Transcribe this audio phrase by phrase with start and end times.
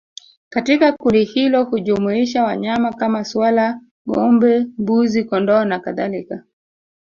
[0.49, 6.43] Katika kundi hilo hujumuisha wanyama kama swala ngombe mbuzi kondoo na kadhalika